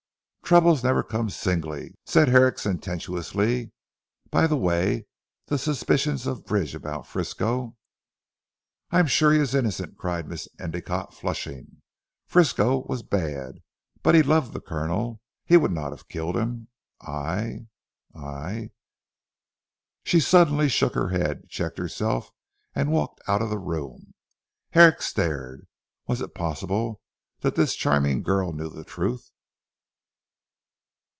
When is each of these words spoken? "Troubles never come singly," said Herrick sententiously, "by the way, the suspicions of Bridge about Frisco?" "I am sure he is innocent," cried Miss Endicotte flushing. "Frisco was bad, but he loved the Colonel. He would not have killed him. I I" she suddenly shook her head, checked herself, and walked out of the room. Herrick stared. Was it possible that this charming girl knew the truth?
"Troubles 0.51 0.83
never 0.83 1.01
come 1.01 1.29
singly," 1.29 1.95
said 2.05 2.27
Herrick 2.27 2.59
sententiously, 2.59 3.71
"by 4.31 4.47
the 4.47 4.57
way, 4.57 5.05
the 5.45 5.57
suspicions 5.57 6.27
of 6.27 6.45
Bridge 6.45 6.75
about 6.75 7.07
Frisco?" 7.07 7.77
"I 8.91 8.99
am 8.99 9.07
sure 9.07 9.31
he 9.31 9.39
is 9.39 9.55
innocent," 9.55 9.97
cried 9.97 10.27
Miss 10.27 10.49
Endicotte 10.59 11.13
flushing. 11.13 11.81
"Frisco 12.27 12.79
was 12.85 13.01
bad, 13.01 13.61
but 14.03 14.13
he 14.13 14.21
loved 14.21 14.51
the 14.51 14.59
Colonel. 14.59 15.21
He 15.45 15.55
would 15.55 15.71
not 15.71 15.91
have 15.91 16.09
killed 16.09 16.35
him. 16.35 16.67
I 16.99 17.67
I" 18.13 18.71
she 20.03 20.19
suddenly 20.19 20.67
shook 20.67 20.95
her 20.95 21.11
head, 21.11 21.47
checked 21.47 21.77
herself, 21.77 22.29
and 22.75 22.91
walked 22.91 23.21
out 23.25 23.41
of 23.41 23.49
the 23.49 23.57
room. 23.57 24.13
Herrick 24.71 25.01
stared. 25.01 25.65
Was 26.09 26.19
it 26.19 26.35
possible 26.35 26.99
that 27.39 27.55
this 27.55 27.73
charming 27.73 28.21
girl 28.21 28.51
knew 28.51 28.67
the 28.69 28.83
truth? 28.83 29.31